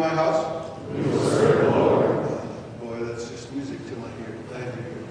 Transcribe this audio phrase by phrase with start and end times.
[0.00, 1.98] As for me and my house,
[2.80, 4.36] boy, that's just music to my ear.
[4.48, 5.04] Glad to hear.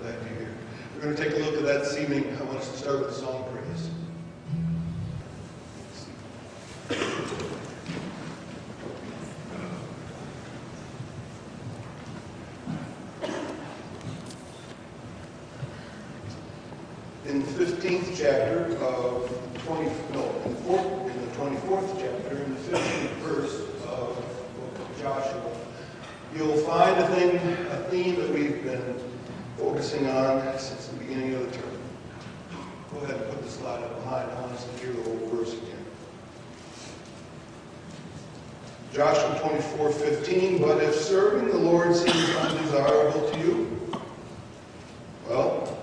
[0.00, 0.48] Glad to hear.
[0.94, 2.34] We're going to take a look at that this evening.
[2.40, 3.90] I want us to start with the song praise.
[17.26, 19.28] in the 15th chapter of
[19.66, 24.60] 20, no, in the, fourth, in the 24th chapter, in the 15th verse of the
[24.60, 25.56] book of Joshua,
[26.36, 27.36] you'll find a thing,
[27.68, 28.94] a theme that we've been
[29.56, 31.78] focusing on since the beginning of the term.
[32.92, 34.30] Go ahead and put the slide up behind.
[34.30, 35.84] I want us to hear the whole verse again.
[38.92, 43.80] Joshua 24, 15, but if serving the Lord seems undesirable to you,
[45.26, 45.78] well,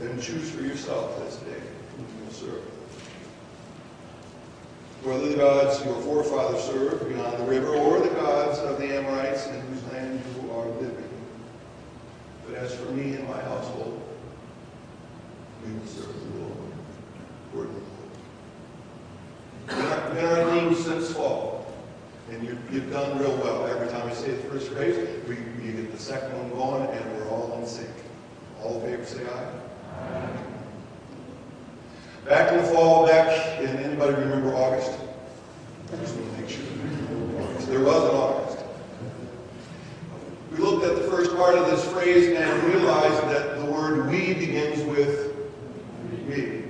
[0.00, 1.60] then choose for yourself this day
[1.94, 2.62] whom you will serve.
[5.02, 9.46] Whether the gods your forefathers served beyond the river or the gods of the Amorites
[9.46, 11.10] in whose land you are living.
[12.46, 14.02] But as for me and my household,
[15.64, 16.56] we will serve the Lord.
[17.54, 17.86] Word of the Lord.
[20.16, 21.66] Been since fall.
[22.30, 23.66] And you, you've done real well.
[23.66, 24.96] Every time I say the first phrase,
[25.28, 27.90] we, you get the second one going, and we're all in sync.
[28.62, 29.52] All in favor, say aye.
[32.24, 34.98] Back in the fall, back in, anybody remember August?
[35.92, 36.64] I just want to make sure.
[37.40, 37.68] August.
[37.68, 38.58] There was an August.
[40.50, 44.34] We looked at the first part of this phrase and realize that the word we
[44.34, 45.34] begins with
[46.28, 46.64] we.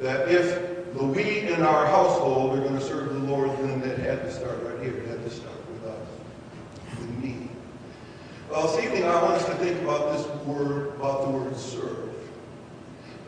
[0.00, 3.98] That if the we in our household are going to serve the Lord, then it
[3.98, 4.96] had to start right here.
[4.96, 6.08] It had to start with us,
[7.00, 7.48] with me.
[8.50, 12.14] Well, this evening I want us to think about this word, about the word serve.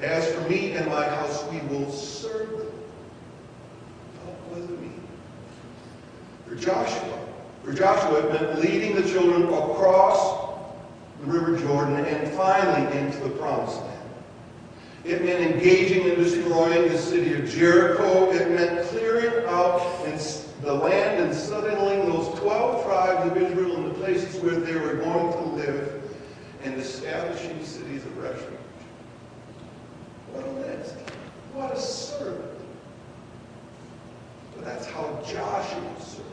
[0.01, 2.73] As for me and my house, we will serve the Lord.
[4.49, 5.03] What does it mean?
[6.47, 7.28] For Joshua,
[7.69, 10.57] for Joshua, it meant leading the children across
[11.21, 14.11] the River Jordan and finally into the Promised Land.
[15.05, 18.31] It meant engaging and destroying the city of Jericho.
[18.31, 19.81] It meant clearing out
[20.63, 24.95] the land and settling those 12 tribes of Israel in the places where they were
[24.95, 26.03] going to live
[26.65, 28.59] and establishing cities of refuge.
[30.33, 30.95] What a list.
[31.53, 32.61] What a servant.
[34.57, 36.25] But that's how Joshua served.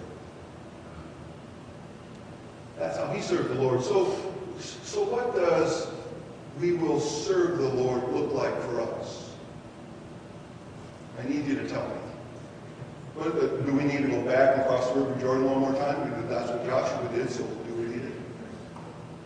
[2.78, 3.84] That's how he served the Lord.
[3.84, 4.16] So,
[4.60, 5.88] so what does
[6.60, 9.32] we will serve the Lord look like for us?
[11.20, 11.96] I need you to tell me.
[13.18, 16.10] But, do we need to go back and cross the River Jordan one more time?
[16.10, 18.12] Because that's what Joshua did, so do what he did.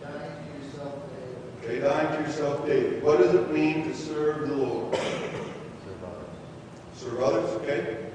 [0.00, 0.94] Dying to yourself
[1.60, 1.76] daily.
[1.76, 3.00] Okay, dying to yourself daily.
[3.00, 4.96] What does it mean to serve the Lord?
[6.94, 8.06] Serve others, okay?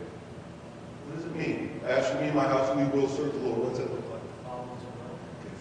[1.07, 1.81] What does it mean?
[1.85, 3.63] As for me and my house, we will serve the Lord.
[3.63, 4.21] What's that look like?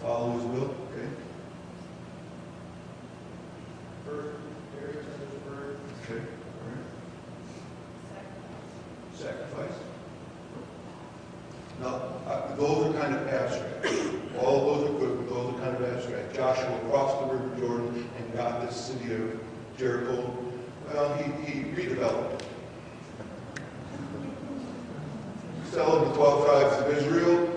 [0.05, 1.09] Follow his will, okay?
[4.05, 4.37] First.
[6.03, 6.85] Okay, all right.
[9.15, 9.79] Sacrifice.
[11.81, 11.95] Now,
[12.27, 13.87] uh, those are kind of abstract.
[14.37, 16.35] All of those are good, but those are kind of abstract.
[16.35, 19.39] Joshua crossed the River Jordan and got this city of
[19.75, 20.37] Jericho.
[20.93, 22.47] Well, he, he redeveloped it.
[25.71, 27.55] Settled the 12 tribes of Israel,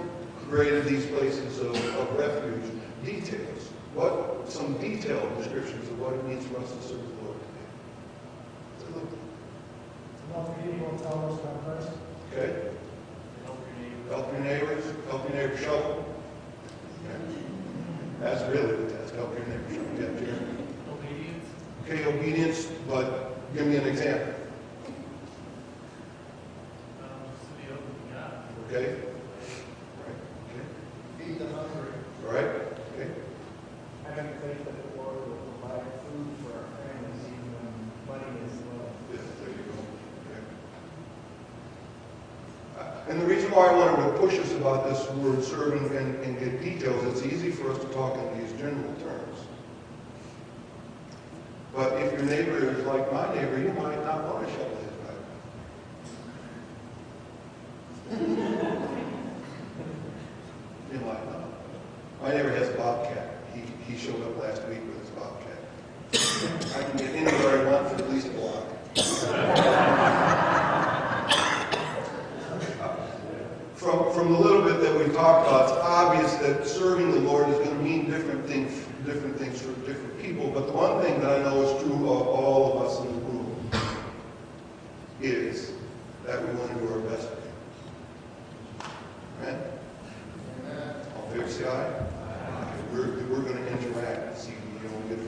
[0.48, 2.62] created these places of, of refuge.
[3.04, 3.70] Details.
[3.94, 7.68] What, some detailed descriptions of what it means for us to serve the Lord today.
[8.78, 9.08] So look,
[10.34, 11.90] Love people will tell us about Christ.
[12.32, 12.68] Okay?
[14.10, 16.04] Help your neighbors, help your neighbor shovel.
[17.04, 17.18] Okay.
[18.20, 19.92] That's really the test, help your neighbor shovel.
[19.96, 20.64] Yeah, Jeremy.
[20.92, 21.46] Obedience,
[21.84, 23.06] Okay, obedience, but
[23.54, 24.34] give me an example,
[27.00, 28.32] um, just to be open to God.
[28.68, 28.88] okay?
[30.04, 30.64] Right, okay,
[31.18, 31.92] Feed the hungry.
[32.26, 32.52] all right,
[32.92, 33.08] okay?
[34.04, 37.68] Having faith that the Lord will provide food for our families even when
[38.08, 38.88] money is low.
[39.12, 39.76] Yeah, there you go,
[40.28, 40.42] okay.
[43.58, 47.26] Why I wanted to push us about this word serving and, and get details, it's
[47.26, 49.38] easy for us to talk in these general terms.
[51.74, 54.77] But if your neighbor is like my neighbor, you might not want to shovel
[80.78, 83.70] one thing that I know is true of all of us in the room
[85.20, 85.72] is
[86.24, 87.28] that we want to do our best.
[89.40, 89.60] Amen?
[90.64, 90.94] Amen.
[91.16, 92.06] All fair say aye?
[92.92, 95.18] We're, we're going to interact See evening, you don't get.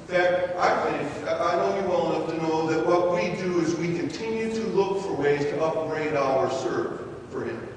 [0.00, 3.60] In fact, I think, I know you well enough to know that what we do
[3.60, 7.68] is we continue to look for ways to upgrade our serve for Him.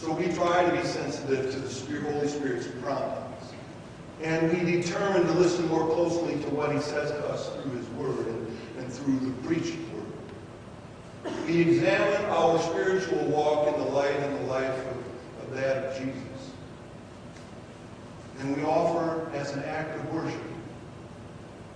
[0.00, 3.52] So we try to be sensitive to the Spirit, Holy Spirit's promptings.
[4.22, 7.86] And we determine to listen more closely to what He says to us through His
[7.90, 11.34] Word and, and through the preached Word.
[11.46, 14.96] We examine our spiritual walk in the light and the life of,
[15.42, 16.50] of that of Jesus.
[18.38, 20.40] And we offer as an act of worship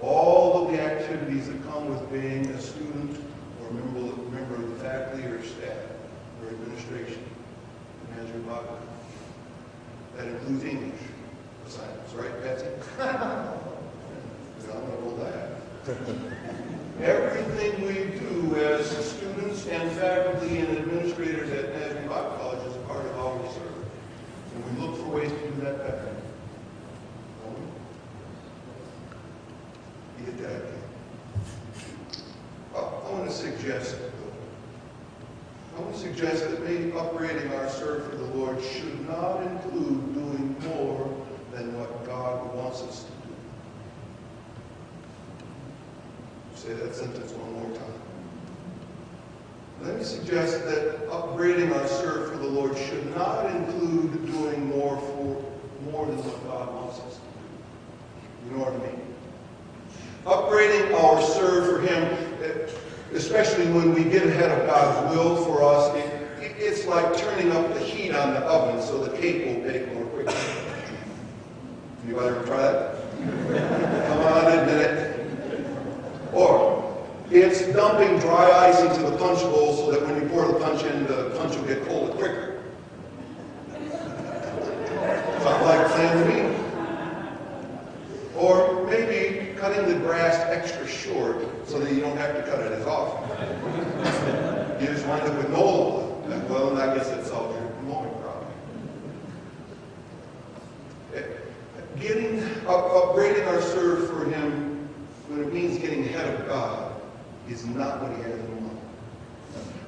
[0.00, 3.18] all of the activities that come with being a student
[3.62, 5.76] or member, member of the faculty or staff
[6.42, 7.22] or administration
[8.10, 8.78] in Andrew Bible.
[10.16, 11.00] That includes English
[12.16, 12.66] right, Patsy?
[14.64, 15.50] We all know that.
[17.02, 23.04] Everything we do as students and faculty and administrators at Nazarene Bible College is part
[23.04, 23.60] of our research.
[24.54, 26.16] And we look for ways to do that better.
[30.18, 30.62] You get that?
[32.74, 33.96] Oh, I I want to suggest,
[35.76, 40.14] I want to suggest that maybe upgrading our serve for the Lord should not include
[40.14, 41.24] doing more
[41.54, 43.34] than what God wants us to do.
[46.56, 48.00] Say sentence one more time.
[49.82, 54.96] Let me suggest that upgrading our serve for the Lord should not include doing more
[54.98, 55.44] for
[55.90, 58.50] more than what God wants us to do.
[58.50, 59.00] You know what I mean?
[60.24, 62.02] Upgrading our serve for Him,
[63.14, 66.10] especially when we get ahead of God's will for us, it, it-
[66.56, 70.04] it's like turning up the heat on the oven so the cake will bake more
[70.06, 70.34] quickly.
[72.06, 74.06] Anybody ever try that?
[74.08, 75.66] Come on, admit it.
[76.32, 80.58] Or it's dumping dry ice into the punch bowl so that when you pour the
[80.58, 82.62] punch in, the punch will get cold quicker.
[85.42, 86.56] Sounds like plan to me.
[88.36, 92.72] Or maybe cutting the grass extra short so that you don't have to cut it
[92.72, 94.80] as often.
[94.80, 96.48] You just wind up with no lawn.
[96.48, 98.50] Well, and I guess that solves your mowing problem.
[101.14, 101.22] Eh,
[102.00, 104.88] Getting, up, upgrading our serve for Him,
[105.28, 106.92] when it means getting ahead of God,
[107.48, 108.78] is not what He has in mind.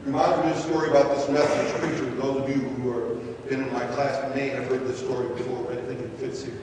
[0.04, 2.10] Reminds me of a story about this Methodist preacher.
[2.16, 5.64] Those of you who have been in my class may have heard this story before,
[5.64, 6.58] but I think it fits here.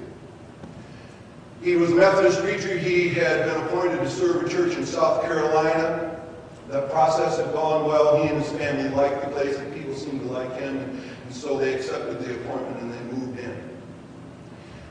[1.61, 2.77] He was a Methodist preacher.
[2.77, 6.21] He had been appointed to serve a church in South Carolina.
[6.69, 8.21] That process had gone well.
[8.21, 11.57] He and his family liked the place, and people seemed to like him, and so
[11.57, 13.69] they accepted the appointment and they moved in.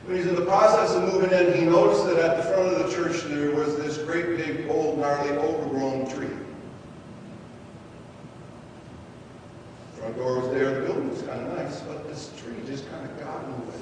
[0.05, 2.85] When he's in the process of moving in, he noticed that at the front of
[2.85, 6.27] the church there was this great big, old, gnarly, overgrown tree.
[9.95, 12.89] The Front door was there, the building was kind of nice, but this tree just
[12.91, 13.77] kind of got in the way.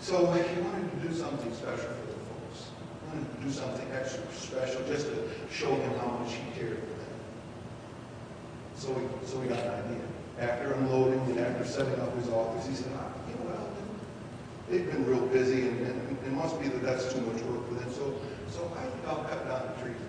[0.00, 2.68] So he wanted to do something special for the folks.
[3.00, 6.76] He wanted to do something extra special just to show them how much he cared
[6.76, 6.98] for them.
[8.76, 10.00] So we, so we got an idea.
[10.40, 13.62] After unloading and after setting up his office, he said, ah, you know what,
[14.72, 17.74] they've been real busy and, and it must be that that's too much work for
[17.74, 17.92] them.
[17.92, 18.14] So,
[18.48, 20.08] so I think I'll cut down the tree for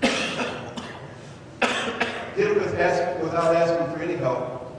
[0.00, 0.72] them.
[2.34, 4.72] Did it with ask, without asking for any help.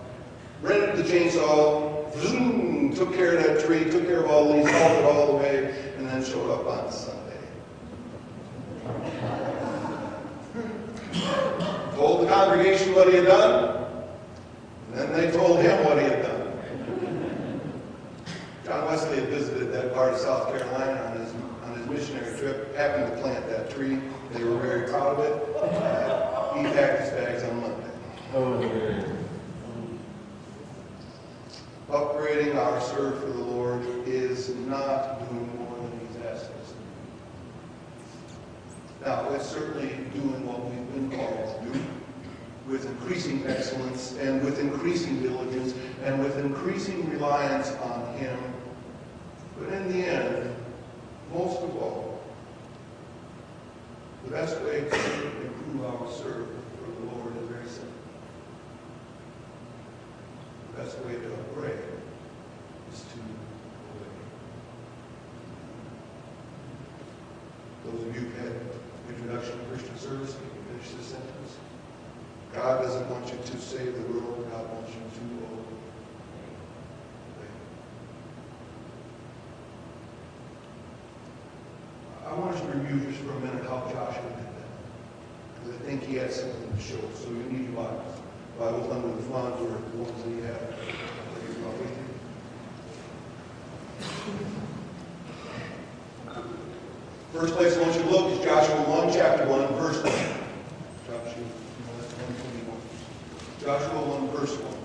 [0.64, 4.98] Rented the chainsaw, zoom, took care of that tree, took care of all these, hauled
[4.98, 7.22] it all the way, and then showed up on Sunday.
[11.96, 13.86] Told the congregation what he had done,
[14.88, 16.17] and then they told him what he had done.
[18.68, 21.34] John Wesley had visited that part of South Carolina on his,
[21.64, 23.98] on his missionary trip, happened to plant that tree.
[24.34, 25.56] They were very proud of it.
[25.56, 29.06] Uh, He packed his bags on Monday.
[31.90, 36.76] Upgrading our serve for the Lord is not doing more than He's asked us to
[39.06, 39.10] do.
[39.10, 41.80] Now, it's certainly doing what we've been called to do
[42.68, 48.38] with increasing excellence and with increasing diligence and with increasing reliance on Him.
[49.60, 50.56] But in the end,
[51.34, 52.22] most of all,
[54.26, 56.48] the best way to improve our service
[56.80, 57.94] for the Lord is very simple.
[60.76, 61.80] The best way to upgrade
[62.94, 63.20] is to
[63.96, 64.18] obey.
[67.86, 68.54] Those of you who had
[69.10, 71.58] introduction to Christian service, you can finish this sentence.
[72.54, 75.67] God doesn't want you to save the world, God wants you to obey.
[82.38, 84.70] I want us to review just for a minute how Joshua did that.
[85.56, 87.00] Because I think he had something to show.
[87.16, 88.20] So you need your Bibles.
[88.60, 90.62] Bibles under the font or the ones that you have.
[97.34, 100.14] First place I want you to look is Joshua 1, chapter 1, verse 1.
[101.08, 104.78] Joshua 1, Joshua 1, verse 1.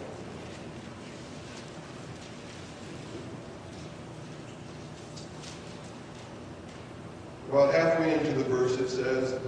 [7.52, 9.38] About halfway into the verse, it says,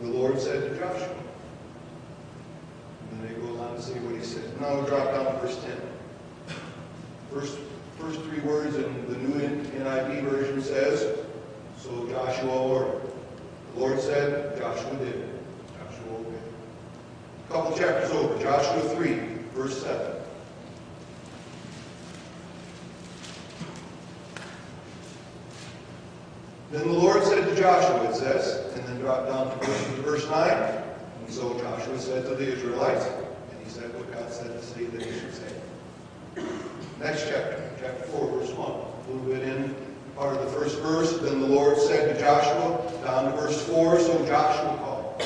[0.00, 1.14] The Lord said to Joshua.
[3.10, 4.60] And then it goes on to say what he said.
[4.60, 6.56] Now drop down verse 10.
[7.32, 7.58] First,
[7.98, 11.18] first three words in the New NIV version says,
[11.78, 13.02] So Joshua ordered.
[13.74, 15.28] The Lord said, Joshua did.
[15.78, 16.40] Joshua obeyed.
[17.48, 19.14] A couple chapters over, Joshua 3,
[19.54, 20.18] verse 7.
[26.70, 27.07] Then the Lord
[27.58, 30.50] Joshua, it says, and then drop down to verse, to verse 9.
[30.50, 34.84] And so Joshua said to the Israelites, and he said what God said to say
[34.84, 35.52] that he should say.
[37.00, 38.70] Next chapter, chapter 4, verse 1.
[38.70, 39.74] A little bit in
[40.16, 41.18] part of the first verse.
[41.18, 45.22] Then the Lord said to Joshua, down to verse 4, so Joshua called.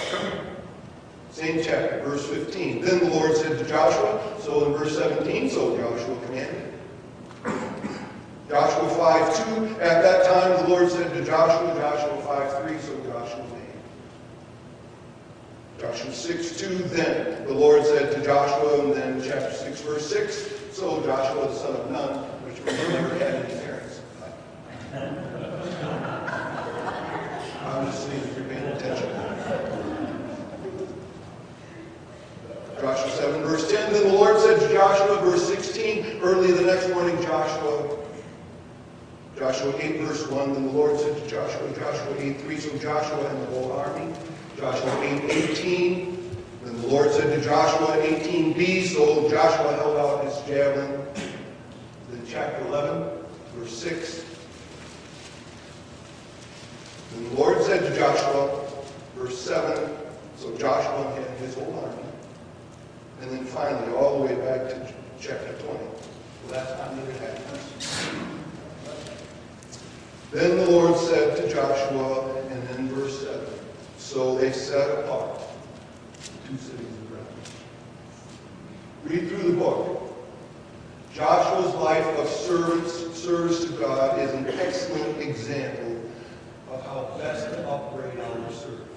[1.30, 2.82] Same chapter, verse 15.
[2.82, 6.72] Then the Lord said to Joshua, so in verse 17, so Joshua commanded.
[8.52, 9.80] Joshua 5, 2.
[9.80, 13.80] At that time the Lord said to Joshua, Joshua 5, 3, so Joshua made.
[15.80, 16.68] Joshua 6, 2.
[16.68, 21.54] Then the Lord said to Joshua, and then chapter 6, verse 6, so Joshua the
[21.54, 24.00] son of Nun, which we never had any parents.
[27.82, 29.08] If you're paying attention.
[32.80, 33.92] Joshua 7, verse 10.
[33.94, 38.01] Then the Lord said to Joshua, verse 16, early the next morning, Joshua,
[39.36, 40.52] Joshua 8, verse 1.
[40.52, 44.12] Then the Lord said to Joshua, Joshua 8, 3, so Joshua and the whole army.
[44.56, 46.12] Joshua 8, 18.
[46.64, 51.04] Then the Lord said to Joshua, 18b, so Joshua held out his javelin.
[52.10, 53.08] Then chapter 11,
[53.56, 54.24] verse 6.
[57.14, 58.64] Then the Lord said to Joshua,
[59.16, 59.90] verse 7,
[60.36, 62.02] so Joshua had his whole army.
[63.22, 65.78] And then finally, all the way back to chapter 20.
[66.46, 68.31] The last time that it happened.
[70.32, 73.38] Then the Lord said to Joshua, and then verse 7,
[73.98, 75.42] so they set apart
[76.48, 77.54] two cities of refuge.
[79.04, 79.98] Read through the book.
[81.12, 86.00] Joshua's life of service, service to God is an excellent example
[86.70, 88.88] of how best to upgrade our service.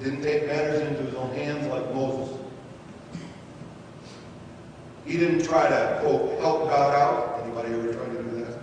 [0.00, 2.38] Didn't take matters into his own hands like Moses.
[5.04, 7.35] He didn't try to, quote, help God out.
[7.56, 8.58] Anybody ever try to do that?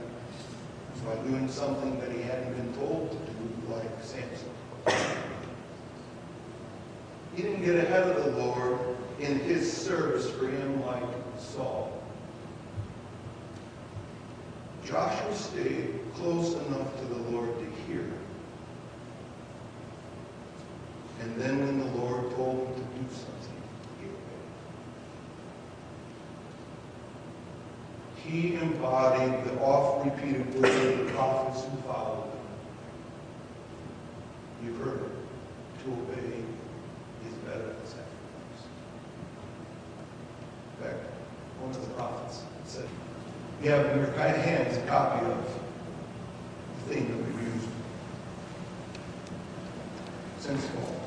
[1.04, 4.50] By doing something that he hadn't been told to do, like Samson.
[7.36, 8.80] He didn't get ahead of the Lord
[9.20, 11.04] in his service for him like
[11.40, 12.04] Saul.
[14.86, 18.12] Joshua stayed close enough to the Lord to hear.
[21.22, 23.53] And then when the Lord told him to do something,
[28.26, 32.32] he embodied the oft-repeated word of the prophets who followed him.
[34.64, 35.10] You've heard it.
[35.84, 36.38] To obey
[37.28, 38.62] is better than sacrifice.
[40.80, 41.02] In fact,
[41.60, 42.88] one of the prophets said,
[43.62, 45.38] you have in your hands a copy of
[46.88, 47.68] the thing that we've used
[50.40, 51.02] since fall.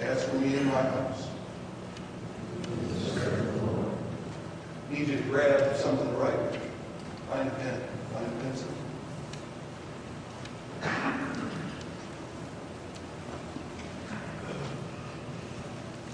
[0.00, 1.28] As for me in my house.
[4.90, 6.58] Need you to grab something to write.
[7.30, 7.80] Find a pen,
[8.14, 8.68] find a pencil.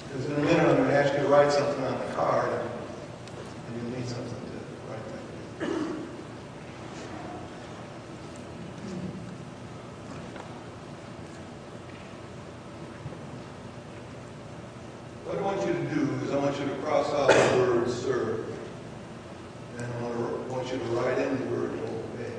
[0.09, 2.51] Because in a minute I'm going to ask you to write something on the card,
[2.51, 4.59] and you'll need something to
[4.91, 5.07] write
[5.61, 5.69] back.
[15.25, 17.89] What I want you to do is I want you to cross out the word
[17.89, 18.51] serve.
[19.79, 22.35] And I want, to, want you to write in the word obey.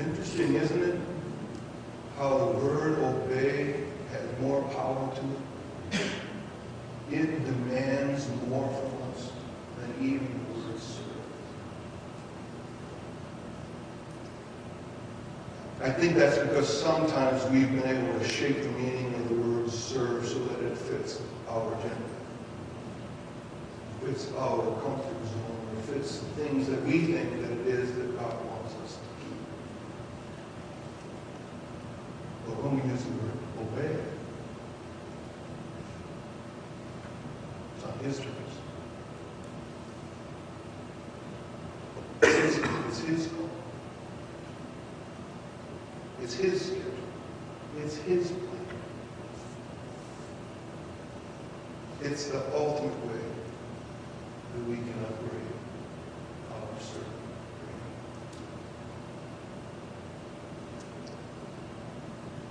[0.00, 1.00] Interesting, isn't it?
[2.16, 6.02] How the word obey has more power to it.
[7.10, 9.32] It demands more from us
[9.78, 11.04] than even the word serve.
[15.82, 19.70] I think that's because sometimes we've been able to shape the meaning of the word
[19.70, 21.96] serve so that it fits our agenda.
[24.04, 28.18] Fits our comfort zone, or fits the things that we think that it is that
[28.18, 29.38] God wants us to keep.
[32.46, 33.96] But when we use the word obey,
[38.02, 38.20] his.
[42.22, 43.50] It's his, call.
[46.22, 46.84] It's his schedule.
[47.80, 48.66] It's his plan.
[52.02, 53.20] It's the ultimate way
[54.54, 55.42] that we can upgrade
[56.52, 57.04] our service.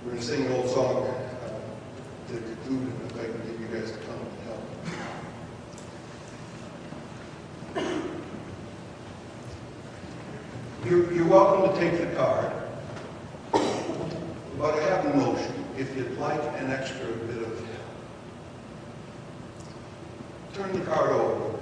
[0.04, 3.60] We're going to sing an old song uh, to conclude, and if I can give
[3.60, 4.62] you guys to come and help.
[10.88, 12.50] You're, you're welcome to take the card,
[13.52, 15.52] but I have a motion.
[15.76, 17.84] If you'd like an extra bit of help,
[20.54, 21.58] turn the card over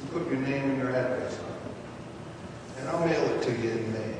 [0.00, 3.70] and put your name and your address on it, and I'll mail it to you
[3.70, 4.14] in May.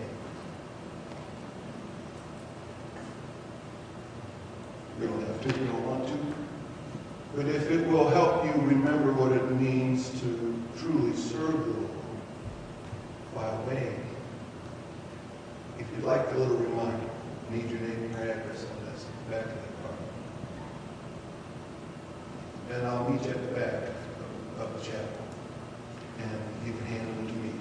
[5.01, 6.19] You don't have to, you don't want to.
[7.35, 11.91] But if it will help you remember what it means to truly serve the Lord
[13.35, 14.05] by obeying,
[15.79, 17.11] if you'd like the little reminder,
[17.51, 19.99] need your name and your address on this, back of the card.
[22.71, 23.83] And I'll meet you at the back
[24.61, 25.25] of- the chapel,
[26.19, 27.53] and you can hand them to me.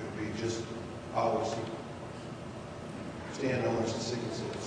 [0.00, 0.62] It'll be just
[1.14, 1.54] ours.
[3.32, 4.57] Stand on us and sing it.